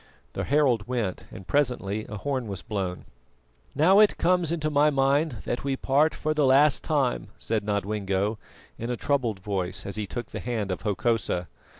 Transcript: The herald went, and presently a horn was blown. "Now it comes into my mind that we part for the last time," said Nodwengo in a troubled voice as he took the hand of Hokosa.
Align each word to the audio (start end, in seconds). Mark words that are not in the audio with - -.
The 0.33 0.45
herald 0.45 0.87
went, 0.87 1.25
and 1.31 1.45
presently 1.45 2.07
a 2.09 2.17
horn 2.17 2.47
was 2.47 2.63
blown. 2.63 3.05
"Now 3.75 3.99
it 3.99 4.17
comes 4.17 4.51
into 4.51 4.71
my 4.71 4.89
mind 4.89 5.33
that 5.45 5.63
we 5.63 5.75
part 5.75 6.15
for 6.15 6.33
the 6.33 6.43
last 6.47 6.83
time," 6.83 7.27
said 7.37 7.63
Nodwengo 7.63 8.39
in 8.79 8.89
a 8.89 8.97
troubled 8.97 9.41
voice 9.41 9.85
as 9.85 9.97
he 9.97 10.07
took 10.07 10.31
the 10.31 10.39
hand 10.39 10.71
of 10.71 10.81
Hokosa. 10.81 11.47